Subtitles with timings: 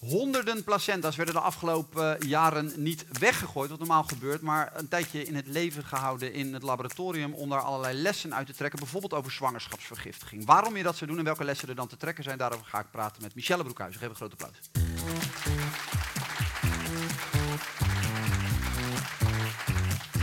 [0.00, 5.34] Honderden placenta's werden de afgelopen jaren niet weggegooid, wat normaal gebeurt, maar een tijdje in
[5.34, 9.32] het leven gehouden in het laboratorium om daar allerlei lessen uit te trekken, bijvoorbeeld over
[9.32, 10.46] zwangerschapsvergiftiging.
[10.46, 12.80] Waarom je dat zou doen en welke lessen er dan te trekken zijn, daarover ga
[12.80, 13.96] ik praten met Michelle Broekhuis.
[13.96, 14.60] Geef een groot applaus.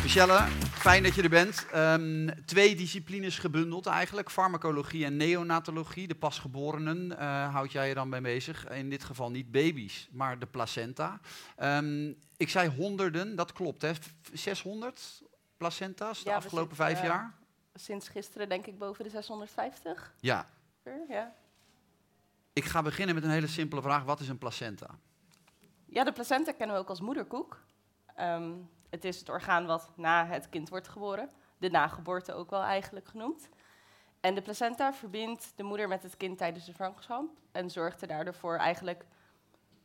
[0.07, 1.65] Michelle, fijn dat je er bent.
[1.71, 6.07] Ehm, twee disciplines gebundeld eigenlijk, farmacologie en neonatologie.
[6.07, 8.69] De pasgeborenen uh, houd jij je dan bij bezig.
[8.69, 11.19] In dit geval niet baby's, maar de placenta.
[11.59, 13.91] Um, ik zei honderden, dat klopt hè?
[14.33, 15.23] 600
[15.57, 17.33] placenta's de afgelopen vijf uh, jaar?
[17.73, 20.13] Sinds gisteren denk ik boven de 650.
[20.19, 20.45] Ja.
[21.09, 21.33] ja.
[22.53, 24.03] Ik ga beginnen met een hele simpele vraag.
[24.03, 24.87] Wat is een placenta?
[25.85, 27.59] Ja, de placenta kennen we ook als moederkoek.
[28.19, 31.29] Um, het is het orgaan wat na het kind wordt geboren.
[31.57, 33.49] De nageboorte ook wel eigenlijk genoemd.
[34.19, 37.25] En de placenta verbindt de moeder met het kind tijdens de zwangerschap.
[37.51, 39.05] En zorgt er daardoor voor eigenlijk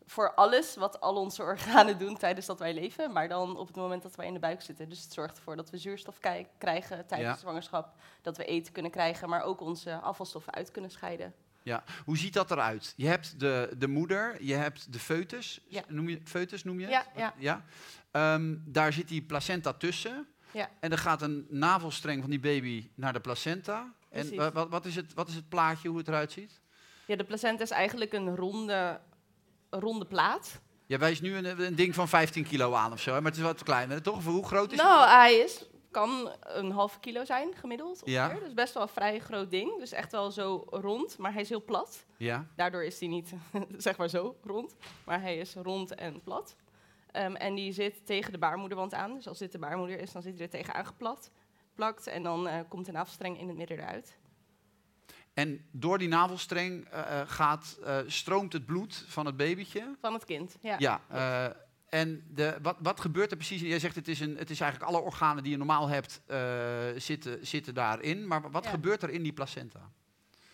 [0.07, 3.13] voor alles wat al onze organen doen tijdens dat wij leven.
[3.13, 4.89] Maar dan op het moment dat wij in de buik zitten.
[4.89, 6.19] Dus het zorgt ervoor dat we zuurstof
[6.59, 7.95] krijgen tijdens de zwangerschap.
[8.23, 11.35] Dat we eten kunnen krijgen, maar ook onze afvalstoffen uit kunnen scheiden.
[11.63, 12.95] Ja, hoe ziet dat eruit?
[12.97, 15.61] Je hebt de, de moeder, je hebt de foetus.
[15.69, 15.83] Ja.
[15.89, 16.95] Noem je, foetus noem je het?
[16.95, 17.07] Ja.
[17.17, 17.35] ja.
[17.39, 17.65] ja?
[18.11, 20.27] Ehm, daar zit die placenta tussen.
[20.51, 20.71] Ja.
[20.81, 23.93] En er gaat een navelstreng van die baby naar de placenta.
[24.11, 26.61] En wat, wat, is het, wat is het plaatje, hoe het eruit ziet?
[27.07, 29.01] Ja, de placenta is eigenlijk een ronde,
[29.71, 30.61] ronde plaat.
[30.87, 33.43] Ja, wijst nu een, een, ding van 15 kilo aan of zo, maar het is
[33.43, 34.25] wat kleiner, toch?
[34.25, 35.09] hoe groot is nou, het?
[35.09, 38.03] Nou, hij is, kan een half kilo zijn gemiddeld.
[38.05, 38.29] Ja.
[38.29, 39.79] Dus best wel een vrij groot ding.
[39.79, 42.05] Dus echt wel zo rond, maar hij is heel plat.
[42.17, 42.47] Ja.
[42.57, 43.33] Daardoor is hij niet,
[43.77, 44.77] zeg maar zo, rond.
[45.05, 46.57] Maar hij is rond en plat.
[47.17, 49.15] Um, en die zit tegen de baarmoederwand aan.
[49.15, 51.31] Dus als dit de baarmoeder is, dan zit hij er tegen aangeplakt.
[51.75, 54.17] Plakt, en dan uh, komt de navelstreng in het midden eruit.
[55.35, 59.95] En door die navelstreng uh, gaat, uh, stroomt het bloed van het babytje?
[60.01, 60.77] Van het kind, ja.
[60.79, 61.01] Ja,
[61.93, 63.61] en de, wat, wat gebeurt er precies?
[63.61, 66.21] Jij zegt het is, een, het is eigenlijk alle organen die je normaal hebt
[66.97, 68.27] zitten, zitten daarin.
[68.27, 68.71] Maar wat ja.
[68.71, 69.91] gebeurt er in die placenta?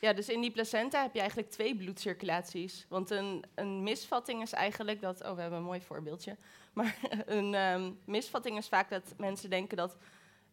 [0.00, 2.86] Ja, dus in die placenta heb je eigenlijk twee bloedcirculaties.
[2.88, 5.22] Want een, een misvatting is eigenlijk dat.
[5.22, 6.36] Oh, we hebben een mooi voorbeeldje.
[6.72, 9.96] Maar een um, misvatting is vaak dat mensen denken dat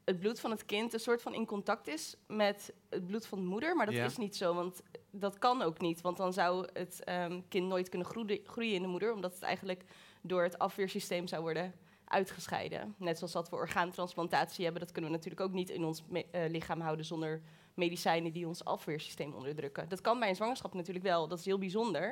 [0.06, 3.40] het bloed van het kind een soort van in contact is met het bloed van
[3.40, 3.76] de moeder.
[3.76, 4.82] Maar dat is niet zo, want
[5.12, 6.02] dat kan ook niet.
[6.02, 8.08] Want dan zou het um, kind nooit kunnen
[8.46, 9.84] groeien in de moeder, omdat het eigenlijk
[10.28, 11.74] door het afweersysteem zou worden
[12.06, 12.96] uitgescheiden.
[12.98, 16.22] Net zoals dat we orgaantransplantatie hebben, dat kunnen we natuurlijk ook niet in ons uh,
[16.48, 17.42] lichaam houden zonder
[17.74, 19.90] medicijnen die ons afweersysteem onderdrukken.
[19.90, 22.08] Dat kan bij een zwangerschap natuurlijk wel, dat is heel bijzonder.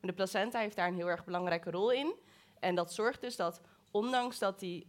[0.00, 2.14] Maar de placenta heeft daar een heel erg belangrijke rol in.
[2.60, 4.86] En dat zorgt dus dat, ondanks dat die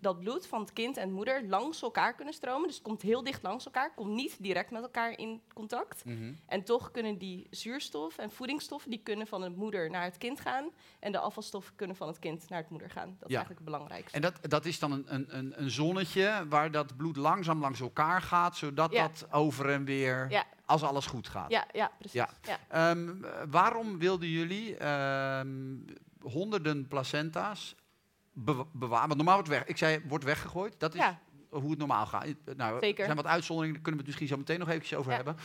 [0.00, 2.66] dat bloed van het kind en moeder langs elkaar kunnen stromen.
[2.66, 6.04] Dus het komt heel dicht langs elkaar, komt niet direct met elkaar in contact.
[6.04, 6.32] Mhm.
[6.46, 10.40] En toch kunnen die zuurstof en voedingsstoffen die kunnen van de moeder naar het kind
[10.40, 10.70] gaan.
[10.98, 13.16] En de afvalstoffen kunnen van het kind naar het moeder gaan.
[13.18, 14.16] Dat is eigenlijk het belangrijkste.
[14.16, 18.22] En dat, dat is dan een, een, een zonnetje waar dat bloed langzaam langs elkaar
[18.22, 20.44] gaat, zodat dat over en weer, ja.
[20.64, 21.50] als alles goed gaat.
[21.50, 22.24] Ja, ja precies.
[22.42, 22.90] Ja.
[22.90, 25.84] Um, waarom wilden jullie um,
[26.20, 27.74] honderden placenta's
[28.72, 29.64] Want normaal wordt weg.
[29.64, 30.74] Ik zei, wordt weggegooid.
[30.78, 31.02] Dat is
[31.48, 32.26] hoe het normaal gaat.
[32.56, 32.98] Nou, Zeker.
[32.98, 35.36] Er zijn wat uitzonderingen, daar kunnen we het misschien zo meteen nog eventjes over hebben.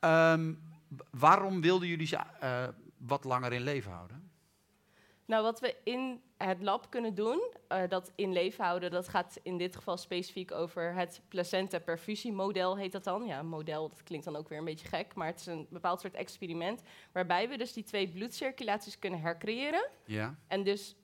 [0.00, 0.62] Um,
[1.10, 2.64] waarom wilden jullie ze uh,
[2.98, 4.30] wat langer in leven houden?
[5.26, 9.38] Nou, wat we in het lab kunnen doen, uh, dat in leven houden, dat gaat
[9.42, 13.24] in dit geval specifiek over het placenta-perfusiemodel, heet dat dan.
[13.26, 15.66] Ja, een model, dat klinkt dan ook weer een beetje gek, maar het is een
[15.70, 19.88] bepaald soort experiment waarbij we dus die twee bloedcirculaties kunnen hercreëren.
[20.04, 20.38] Ja.
[20.46, 20.96] En dus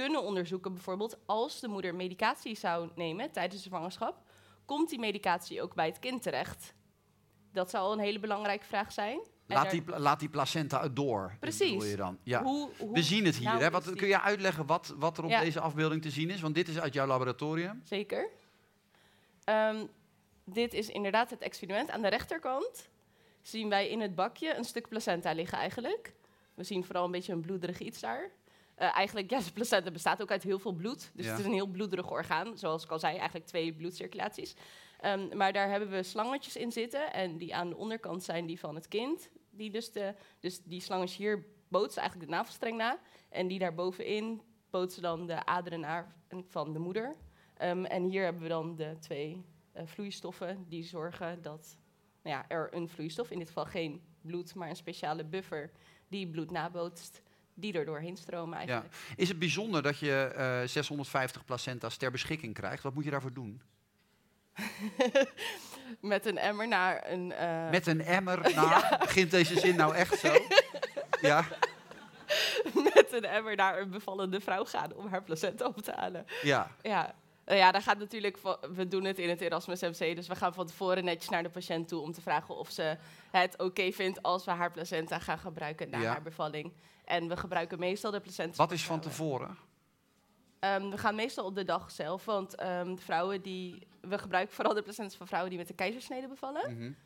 [0.00, 4.22] kunnen onderzoeken, bijvoorbeeld als de moeder medicatie zou nemen tijdens de zwangerschap,
[4.64, 6.74] komt die medicatie ook bij het kind terecht?
[7.52, 9.20] Dat zou een hele belangrijke vraag zijn.
[9.46, 11.36] Laat die, laat die placenta het door.
[11.40, 11.90] Precies.
[11.90, 12.18] Je dan.
[12.22, 12.42] Ja.
[12.42, 13.48] Hoe, hoe, We zien het hier.
[13.48, 13.70] Nou, hè?
[13.70, 16.40] Wat, kun je uitleggen wat, wat er op deze afbeelding te zien is?
[16.40, 17.80] Want dit is uit jouw laboratorium.
[17.84, 18.28] Zeker.
[19.44, 19.88] Um,
[20.44, 21.90] dit is inderdaad het experiment.
[21.90, 22.88] Aan de rechterkant
[23.42, 26.14] zien wij in het bakje een stuk placenta liggen eigenlijk.
[26.54, 28.30] We zien vooral een beetje een bloederig iets daar.
[28.80, 31.10] Uh, eigenlijk, ja, de placenta bestaat ook uit heel veel bloed.
[31.14, 32.58] Dus het is een heel bloederig orgaan.
[32.58, 34.54] Zoals ik al zei, eigenlijk twee bloedcirculaties.
[35.04, 37.12] Um, maar daar hebben we slangetjes in zitten.
[37.12, 39.30] En die aan de onderkant zijn die van het kind.
[39.50, 43.00] Die dus, de, dus die slangetjes hier bootsen eigenlijk de navelstreng na.
[43.28, 46.14] En die daar bovenin bootsen dan de aderen naar
[46.48, 47.16] van de moeder.
[47.62, 49.44] Um, en hier hebben we dan de twee
[49.76, 51.76] uh, vloeistoffen die zorgen dat
[52.22, 55.70] nou ja, er een vloeistof, in dit geval geen bloed, maar een speciale buffer,
[56.08, 57.22] die bloed nabootst
[57.60, 58.92] die er doorheen stromen eigenlijk.
[58.92, 59.14] Ja.
[59.16, 62.82] Is het bijzonder dat je uh, eh, 650 placenta's ter beschikking krijgt?
[62.82, 63.62] Wat moet je daarvoor doen?
[66.00, 67.32] Met een emmer naar een...
[67.40, 67.70] Uh...
[67.70, 68.96] Met een emmer naar...
[69.00, 70.32] Begint deze zin nou echt zo?
[71.20, 71.44] ja.
[72.74, 76.26] Met een emmer naar een bevallende vrouw gaan om haar placenta op te halen.
[76.42, 76.70] Ja.
[76.82, 77.14] Ja.
[77.46, 78.38] Uh, ja, daar gaat natuurlijk
[78.74, 81.48] we doen het in het Erasmus MC, dus we gaan van tevoren netjes naar de
[81.48, 82.96] patiënt toe om te vragen of ze
[83.30, 86.72] het oké vindt als we haar placenta gaan gebruiken na haar bevalling.
[87.10, 88.56] En we gebruiken meestal de placenta.
[88.56, 89.58] Wat is van tevoren?
[90.60, 94.74] Um, we gaan meestal op de dag zelf, want um, vrouwen die we gebruiken vooral
[94.74, 96.76] de placenta van vrouwen die met de keizersnede bevallen.
[96.76, 96.96] Mm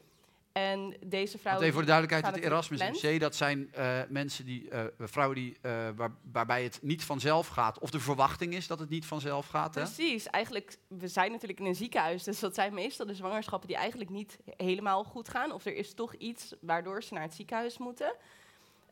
[0.55, 1.63] en deze vrouwen.
[1.65, 5.57] even voor de duidelijkheid: het Erasmus MC, dat zijn uh, mensen die, uh, vrouwen die,
[5.63, 7.79] uh, waar, waarbij het niet vanzelf gaat.
[7.79, 9.71] Of de verwachting is dat het niet vanzelf gaat.
[9.71, 10.25] Precies.
[10.25, 10.31] Hè?
[10.31, 12.23] Eigenlijk, we zijn natuurlijk in een ziekenhuis.
[12.23, 15.53] Dus dat zijn meestal de zwangerschappen die eigenlijk niet helemaal goed gaan.
[15.53, 18.15] Of er is toch iets waardoor ze naar het ziekenhuis moeten.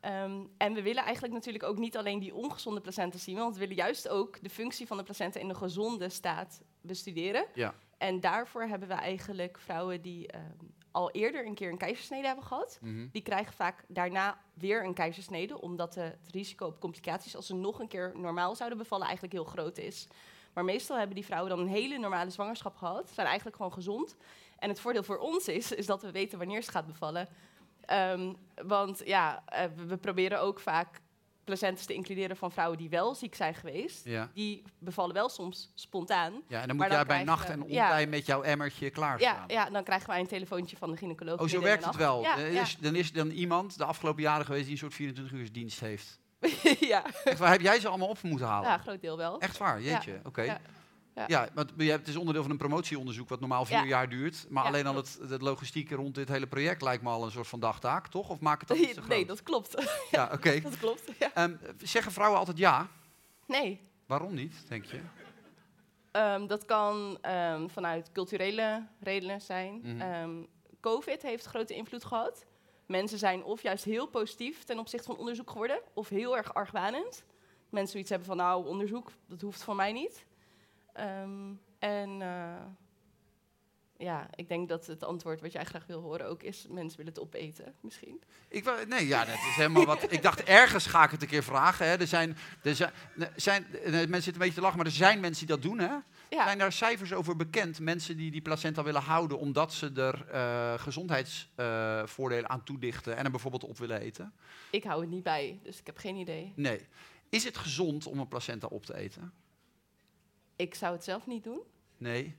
[0.04, 3.60] Um, en we willen eigenlijk natuurlijk ook niet alleen die ongezonde placenta zien, want we
[3.60, 7.46] willen juist ook de functie van de placenta in de gezonde staat bestuderen.
[7.54, 7.74] Ja.
[7.98, 12.44] En daarvoor hebben we eigenlijk vrouwen die um, al eerder een keer een keizersnede hebben
[12.44, 12.78] gehad.
[12.80, 13.06] Mhm.
[13.12, 17.80] Die krijgen vaak daarna weer een keizersnede, omdat het risico op complicaties als ze nog
[17.80, 20.08] een keer normaal zouden bevallen eigenlijk heel groot is.
[20.52, 24.16] Maar meestal hebben die vrouwen dan een hele normale zwangerschap gehad, zijn eigenlijk gewoon gezond.
[24.58, 27.28] En het voordeel voor ons is, is dat we weten wanneer ze gaat bevallen.
[27.92, 28.36] Um,
[28.66, 31.00] want ja, uh, we proberen ook vaak
[31.44, 34.08] placentes te includeren van vrouwen die wel ziek zijn geweest.
[34.34, 36.42] Die bevallen wel soms spontaan.
[36.48, 39.44] Ja, en dan moet jij bij nacht en ontij met jouw emmertje klaarstaan.
[39.48, 41.40] Ja, ja, dan krijgen wij een telefoontje van de gynaecoloog.
[41.40, 42.22] Oh, zo werkt het wel.
[42.22, 45.38] Ja, uh, is, dan is dan iemand de afgelopen jaren geweest die een soort 24
[45.38, 46.20] uur dienst heeft.
[46.92, 47.04] ja.
[47.24, 48.68] Echt waar, heb jij ze allemaal op moeten halen?
[48.68, 49.40] Ja, groot deel wel.
[49.40, 50.20] Echt waar, jeetje.
[50.24, 50.60] Oké.
[51.14, 54.46] Ja, ja het is onderdeel van een promotieonderzoek wat normaal vier jaar duurt.
[54.48, 57.48] Maar alleen al het, het logistieke rond dit hele project lijkt me al een soort
[57.48, 58.28] van dagtaak, toch?
[58.28, 59.74] Of maak het dat niet zo Nee, dat klopt.
[60.10, 60.60] Ja, oké.
[60.60, 62.88] dat klopt, um, zeggen vrouwen altijd ja?
[63.46, 63.80] Nee.
[64.06, 65.00] Waarom niet, denk je?
[66.12, 69.80] Um, dat kan um, vanuit culturele redenen zijn.
[69.82, 70.46] Mm
[70.80, 72.44] Covid heeft grote invloed gehad.
[72.86, 77.24] Mensen zijn of juist heel positief ten opzichte van onderzoek geworden, of heel erg argwanend.
[77.68, 80.24] Mensen iets hebben van, nou, onderzoek, dat hoeft voor mij niet.
[81.00, 82.54] Um, en uh,
[84.02, 87.12] ja, ik denk dat het antwoord wat jij graag wil horen ook is: mensen willen
[87.12, 88.22] het opeten, misschien.
[88.48, 90.12] Ik, nee, ja, dat is helemaal wat.
[90.12, 91.86] Ik dacht, ergens ga ik het een keer vragen.
[91.86, 91.96] Hè.
[91.96, 92.92] Er zijn, er zijn,
[93.36, 95.78] zijn, mensen zitten een beetje te lachen, maar er zijn mensen die dat doen.
[95.78, 95.94] Hè.
[96.30, 96.44] Ja.
[96.44, 97.80] Zijn daar cijfers over bekend?
[97.80, 103.24] Mensen die die placenta willen houden omdat ze er uh, gezondheidsvoordelen uh, aan toedichten en
[103.24, 104.32] er bijvoorbeeld op willen eten?
[104.70, 106.52] Ik hou het niet bij, dus ik heb geen idee.
[106.56, 106.86] Nee.
[107.28, 109.32] Is het gezond om een placenta op te eten?
[110.62, 111.60] Ik zou het zelf niet doen.
[111.96, 112.36] Nee.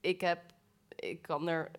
[0.00, 0.40] Ik, heb,
[0.88, 1.70] ik kan er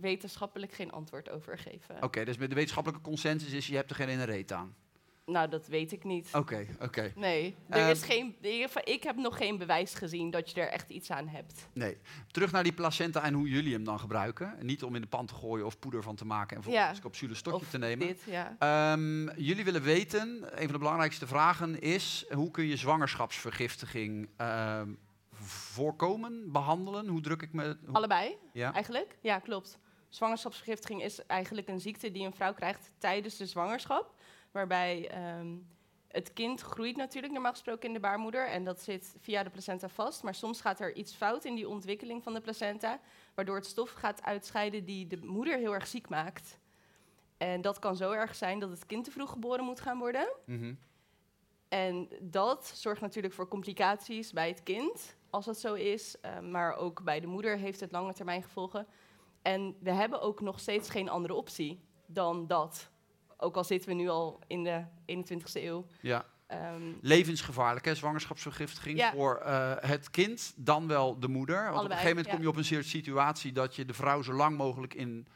[0.00, 2.02] wetenschappelijk geen antwoord over geven.
[2.02, 4.76] Oké, dus met de wetenschappelijke consensus is, je hebt er geen ene reet aan.
[5.24, 6.28] Nou, dat weet ik niet.
[6.32, 7.12] Oké, oké.
[7.16, 8.36] Nee, er is ehm, geen,
[8.84, 11.68] ik heb nog geen bewijs gezien dat je er echt iets aan hebt.
[11.72, 11.98] Nee.
[12.30, 14.56] Terug naar die placenta en hoe jullie hem dan gebruiken.
[14.60, 17.02] Niet om in de pan te gooien of poeder van te maken en volgens ja.
[17.02, 18.06] capsule stokje te nemen.
[18.06, 18.56] Dit, ja.
[18.58, 24.82] Ehm, jullie willen weten, een van de belangrijkste vragen is, hoe kun je zwangerschapsvergiftiging uh,
[25.72, 27.08] voorkomen, behandelen?
[27.08, 27.76] Hoe druk ik me...
[27.92, 28.72] Allebei, ja?
[28.72, 29.16] eigenlijk.
[29.20, 29.78] Ja, klopt.
[30.08, 34.14] Zwangerschapsvergiftiging is eigenlijk een ziekte die een vrouw krijgt tijdens de zwangerschap
[34.52, 35.56] waarbij ehm,
[36.08, 39.88] het kind groeit natuurlijk normaal gesproken in de baarmoeder en dat zit via de placenta
[39.88, 40.22] vast.
[40.22, 43.00] Maar soms gaat er iets fout in die ontwikkeling van de placenta,
[43.34, 46.58] waardoor het stof gaat uitscheiden die de moeder heel erg ziek maakt.
[47.36, 50.32] En dat kan zo erg zijn dat het kind te vroeg geboren moet gaan worden.
[50.44, 50.74] Mhm.
[51.68, 56.20] En dat zorgt natuurlijk voor complicaties bij het kind, als dat zo is.
[56.20, 58.86] Ehm, maar ook bij de moeder heeft het lange termijn gevolgen.
[59.42, 62.90] En we hebben ook nog steeds geen andere optie dan dat.
[63.42, 65.86] Ook al zitten we nu al in de 21ste eeuw.
[66.00, 66.24] Ja.
[66.74, 67.94] Um, Levensgevaarlijk, hè?
[67.94, 71.56] zwangerschapsvergiftiging voor uh, het kind, dan wel de moeder.
[71.56, 73.94] Want Allebei, op een gegeven moment kom je op een soort situatie dat je de
[73.94, 75.26] vrouw zo lang mogelijk in,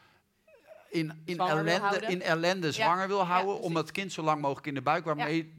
[0.91, 3.61] in, in, ellende, in ellende zwanger wil houden.
[3.61, 5.55] om het kind zo lang mogelijk in de buik, waarmee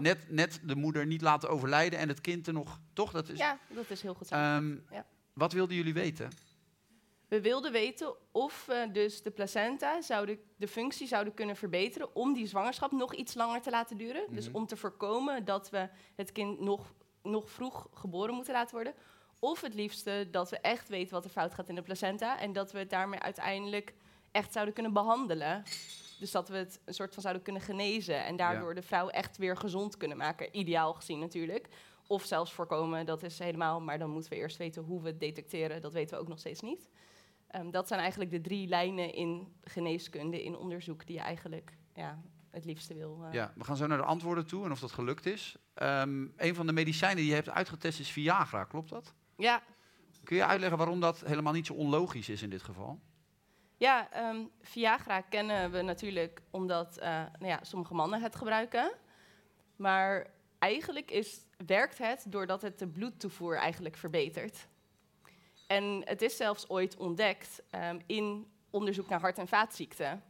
[0.00, 2.80] net, net de moeder niet laten overlijden en het kind er nog.
[2.92, 3.10] Toch?
[3.10, 4.32] Dat is, ja, dat is heel goed.
[4.32, 4.84] Um,
[5.32, 6.30] wat wilden jullie weten?
[7.28, 12.32] We wilden weten of we dus de placenta zouden, de functie zouden kunnen verbeteren om
[12.32, 14.24] die zwangerschap nog iets langer te laten duren.
[14.30, 14.56] Dus mhm.
[14.56, 18.94] om te voorkomen dat we het kind nog, nog vroeg geboren moeten laten worden.
[19.38, 22.52] Of het liefste dat we echt weten wat er fout gaat in de placenta en
[22.52, 23.94] dat we het daarmee uiteindelijk
[24.30, 25.62] echt zouden kunnen behandelen.
[26.18, 29.36] Dus dat we het een soort van zouden kunnen genezen en daardoor de vrouw echt
[29.36, 30.56] weer gezond kunnen maken.
[30.58, 31.68] Ideaal gezien natuurlijk.
[32.06, 35.20] Of zelfs voorkomen, dat is helemaal, maar dan moeten we eerst weten hoe we het
[35.20, 35.80] detecteren.
[35.80, 36.88] Dat weten we ook nog steeds niet.
[37.56, 42.22] Um, dat zijn eigenlijk de drie lijnen in geneeskunde, in onderzoek, die je eigenlijk ja,
[42.50, 43.20] het liefste wil.
[43.22, 43.32] Uh...
[43.32, 45.56] Ja, we gaan zo naar de antwoorden toe en of dat gelukt is.
[45.82, 49.14] Um, een van de medicijnen die je hebt uitgetest is Viagra, klopt dat?
[49.36, 49.62] Ja.
[50.24, 53.00] Kun je uitleggen waarom dat helemaal niet zo onlogisch is in dit geval?
[53.76, 57.04] Ja, um, Viagra kennen we natuurlijk omdat uh,
[57.38, 58.92] nou ja, sommige mannen het gebruiken.
[59.76, 60.26] Maar
[60.58, 64.66] eigenlijk is, werkt het doordat het de bloedtoevoer eigenlijk verbetert.
[65.66, 70.22] En het is zelfs ooit ontdekt um, in onderzoek naar hart- en vaatziekten.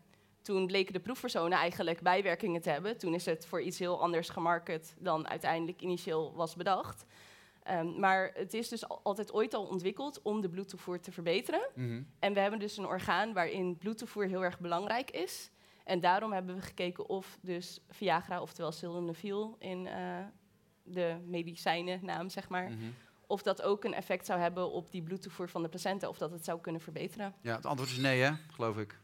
[0.43, 2.99] Toen bleken de proefpersonen eigenlijk bijwerkingen te hebben.
[2.99, 7.04] Toen is het voor iets heel anders gemarket dan uiteindelijk initieel was bedacht.
[7.71, 11.69] Um, maar het is dus altijd ooit al ontwikkeld om de bloedtoevoer te verbeteren.
[11.75, 12.02] Mhm.
[12.19, 15.50] En we hebben dus een orgaan waarin bloedtoevoer heel erg belangrijk is.
[15.85, 20.19] En daarom hebben we gekeken of dus Viagra, oftewel sildenafil in uh,
[20.85, 22.71] de medicijnennaam, zeg maar...
[22.71, 22.91] Mhm.
[23.26, 26.31] Of dat ook een effect zou hebben op die bloedtoevoer van de placenta, of dat
[26.31, 27.35] het zou kunnen verbeteren.
[27.41, 28.31] Ja, het antwoord is nee, hè?
[28.53, 28.99] geloof ik.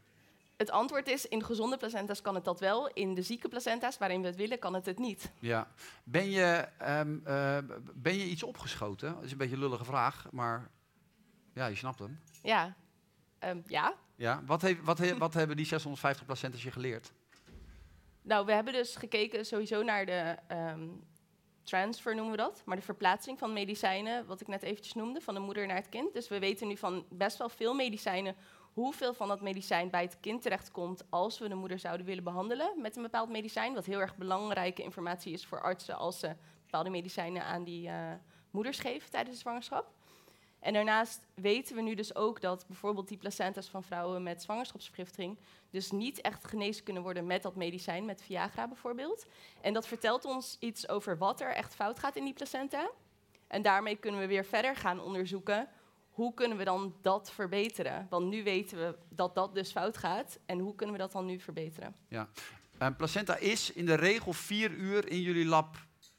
[0.61, 2.87] Het antwoord is, in gezonde placenta's kan het dat wel.
[2.87, 5.31] In de zieke placenta's, waarin we het willen, kan het het niet.
[5.39, 5.67] Ja.
[6.03, 7.57] Ben je, um, uh,
[7.93, 9.13] ben je iets opgeschoten?
[9.13, 10.69] Dat is een beetje een lullige vraag, maar
[11.53, 12.19] ja, je snapt hem.
[12.43, 12.75] Ja.
[13.39, 13.93] Um, ja.
[14.15, 14.43] ja.
[14.45, 17.11] Wat, heeft, wat, he, wat hebben die 650 placenta's je geleerd?
[18.21, 21.03] Nou, we hebben dus gekeken sowieso naar de um,
[21.63, 22.61] transfer, noemen we dat.
[22.65, 25.89] Maar de verplaatsing van medicijnen, wat ik net eventjes noemde, van de moeder naar het
[25.89, 26.13] kind.
[26.13, 28.35] Dus we weten nu van best wel veel medicijnen
[28.73, 32.81] hoeveel van dat medicijn bij het kind terechtkomt als we de moeder zouden willen behandelen
[32.81, 33.73] met een bepaald medicijn.
[33.73, 38.11] Wat heel erg belangrijke informatie is voor artsen als ze bepaalde medicijnen aan die uh,
[38.51, 39.91] moeders geven tijdens de zwangerschap.
[40.61, 45.37] En daarnaast weten we nu dus ook dat bijvoorbeeld die placenta's van vrouwen met zwangerschapsvergiftiging
[45.69, 49.25] dus niet echt genezen kunnen worden met dat medicijn, met Viagra bijvoorbeeld.
[49.61, 52.89] En dat vertelt ons iets over wat er echt fout gaat in die placenta.
[53.47, 55.69] En daarmee kunnen we weer verder gaan onderzoeken
[56.11, 58.07] hoe kunnen we dan dat verbeteren?
[58.09, 60.39] Want nu weten we dat dat dus fout gaat.
[60.45, 61.95] En hoe kunnen we dat dan nu verbeteren?
[62.07, 62.29] Ja.
[62.81, 65.75] Uh, placenta is in de regel vier uur in jullie lab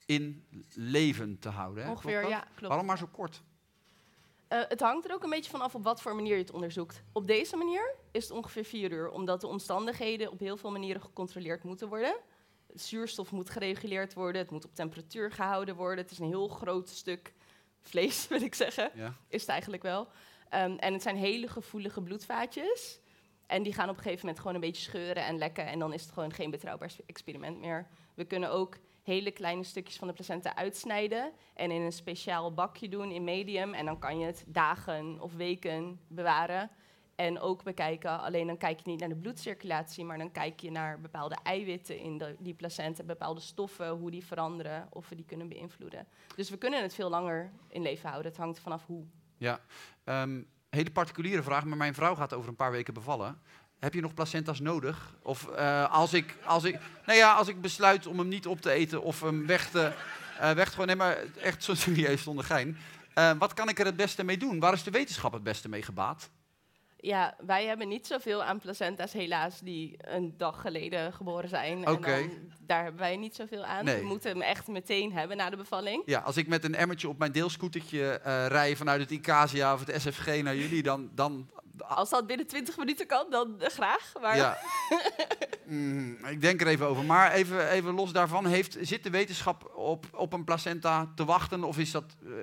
[0.07, 1.85] in leven te houden.
[1.85, 1.91] Hè?
[1.91, 2.67] Ongeveer, ja, klopt.
[2.67, 3.43] Waarom maar zo kort?
[4.53, 7.03] Uh, het hangt er ook een beetje vanaf op wat voor manier je het onderzoekt.
[7.13, 11.03] Op deze manier is het ongeveer vier uur, omdat de omstandigheden op heel veel manieren
[11.03, 12.17] gecontroleerd moeten worden.
[12.67, 16.05] Het zuurstof moet gereguleerd worden, het moet op temperatuur gehouden worden.
[16.05, 17.33] Het is een heel groot stuk
[17.81, 18.91] vlees, wil ik zeggen.
[18.95, 19.17] Ja.
[19.29, 20.01] Is het eigenlijk wel.
[20.55, 23.01] Um, en het zijn hele gevoelige bloedvaatjes.
[23.47, 25.67] En die gaan op een gegeven moment gewoon een beetje scheuren en lekken.
[25.67, 27.87] En dan is het gewoon geen betrouwbaar experiment meer.
[28.15, 32.89] We kunnen ook hele kleine stukjes van de placenta uitsnijden en in een speciaal bakje
[32.89, 33.75] doen in medium.
[33.75, 36.71] En dan kan je het dagen of weken bewaren.
[37.15, 40.71] En ook bekijken, alleen dan kijk je niet naar de bloedcirculatie, maar dan kijk je
[40.71, 45.25] naar bepaalde eiwitten in de, die placenta, bepaalde stoffen, hoe die veranderen, of we die
[45.25, 46.07] kunnen beïnvloeden.
[46.37, 48.31] Dus we kunnen het veel langer in leven houden.
[48.31, 49.05] Het hangt vanaf hoe.
[49.37, 49.61] Ja,
[50.05, 53.41] um, hele particuliere vraag, maar mijn vrouw gaat over een paar weken bevallen.
[53.83, 55.15] Heb je nog placenta's nodig?
[55.23, 58.61] Of uh, als, ik, als, ik, nou ja, als ik besluit om hem niet op
[58.61, 59.93] te eten of hem weg te,
[60.41, 62.77] uh, weg te gooien, nee, maar echt zo serieus zonder gein.
[63.15, 64.61] Uh, wat kan ik er het beste mee doen?
[64.61, 66.31] Waar is de wetenschap het beste mee gebaat?
[66.97, 71.89] Ja, wij hebben niet zoveel aan placenta's helaas die een dag geleden geboren zijn.
[71.89, 72.23] Okay.
[72.23, 73.85] En daar hebben wij niet zoveel aan.
[73.85, 76.03] We moeten hem echt meteen hebben na de bevalling.
[76.07, 79.87] Ja, als ik met een emmertje op mijn deelscootertje uh, rij vanuit het ICASIA of
[79.87, 81.11] het SFG naar jullie, dan...
[81.15, 84.13] dan als dat binnen 20 minuten kan, dan uh, graag.
[84.21, 84.59] Maar ja.
[85.65, 87.05] mm, ik denk er even over.
[87.05, 91.65] Maar even, even los daarvan, heeft, zit de wetenschap op, op een placenta te wachten?
[91.65, 92.35] Of is dat, uh,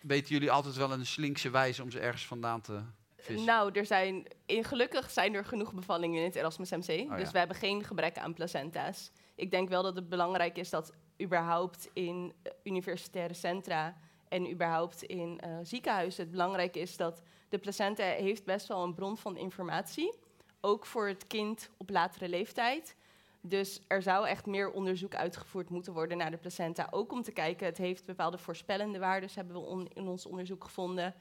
[0.00, 2.80] weten jullie altijd wel een slinkse wijze om ze ergens vandaan te...
[3.28, 7.10] Nou, er zijn, in, gelukkig zijn er genoeg bevallingen in het Erasmus MC.
[7.10, 9.10] Oh, dus we hebben geen gebrek aan placenta's.
[9.34, 10.92] Ik denk wel dat het belangrijk is dat
[11.22, 13.96] überhaupt in eh, universitaire centra
[14.28, 18.94] en überhaupt in uh, ziekenhuizen het belangrijk is dat de placenta heeft best wel een
[18.94, 20.14] bron van informatie.
[20.60, 22.96] Ook voor het kind op latere leeftijd.
[23.40, 26.88] Dus er zou echt meer onderzoek uitgevoerd moeten worden naar de placenta.
[26.90, 31.14] Ook om te kijken, het heeft bepaalde voorspellende waarden, hebben we in ons onderzoek gevonden.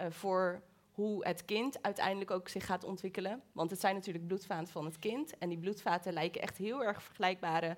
[0.00, 0.62] Uh, voor
[0.92, 3.42] hoe het kind uiteindelijk ook zich gaat ontwikkelen.
[3.52, 5.38] Want het zijn natuurlijk bloedvaten van het kind.
[5.38, 7.76] En die bloedvaten lijken echt heel erg vergelijkbare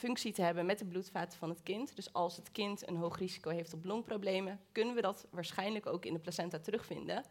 [0.00, 1.96] functie te hebben met de bloedvaten van het kind.
[1.96, 6.04] Dus als het kind een hoog risico heeft op longproblemen, kunnen we dat waarschijnlijk ook
[6.04, 7.24] in de placenta terugvinden.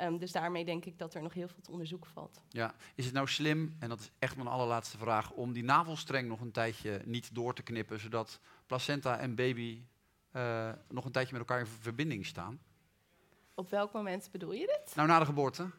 [0.00, 2.40] Um, dus daarmee denk ik dat er nog heel veel te onderzoeken valt.
[2.48, 6.28] Ja, is het nou slim, en dat is echt mijn allerlaatste vraag, om die navelstreng
[6.28, 9.82] nog een tijdje niet door te knippen, zodat placenta en baby
[10.32, 12.60] uh, nog een tijdje met elkaar in verbinding staan?
[13.54, 14.94] Op welk moment bedoel je dit?
[14.96, 15.70] Nou, na de geboorte.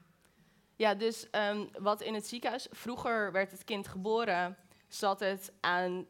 [0.75, 2.68] Ja, dus um, wat in het ziekenhuis...
[2.72, 6.06] Vroeger werd het kind geboren, zat het aan,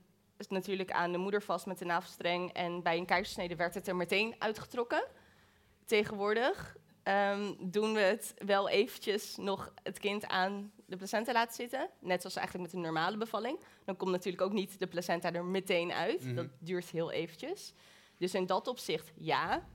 [0.49, 2.53] natuurlijk aan de moeder vast met de navelstreng...
[2.53, 5.03] en bij een keizersnede werd het er meteen uitgetrokken.
[5.85, 11.89] Tegenwoordig um, doen we het wel eventjes nog het kind aan de placenta laten zitten.
[11.99, 13.59] Net zoals eigenlijk met een normale bevalling.
[13.85, 16.23] Dan komt natuurlijk ook niet de placenta er meteen uit.
[16.23, 16.35] Mhm.
[16.35, 17.73] Dat duurt heel eventjes.
[18.17, 19.67] Dus in dat opzicht ja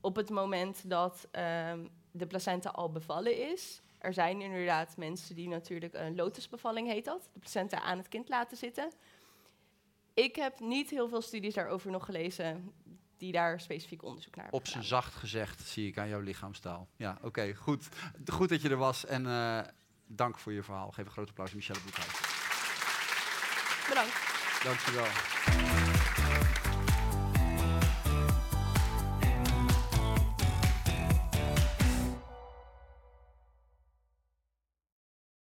[0.00, 1.28] op het moment dat
[1.70, 3.82] um, de placenta al bevallen is.
[3.98, 8.28] Er zijn inderdaad mensen die natuurlijk een lotusbevalling heet dat, de placenta aan het kind
[8.28, 8.92] laten zitten.
[10.18, 12.72] Ik heb niet heel veel studies daarover nog gelezen
[13.16, 14.60] die daar specifiek onderzoek naar hebben.
[14.60, 16.88] Op zijn zacht gezegd zie ik aan jouw lichaamstaal.
[16.96, 17.88] Ja, oké, goed.
[18.32, 19.60] Goed dat je er was en uh,
[20.06, 20.90] dank voor je verhaal.
[20.90, 22.20] Geef een groot applaus aan Michelle Boekhuis.
[23.88, 24.14] Bedankt.
[24.64, 25.57] Dankjewel.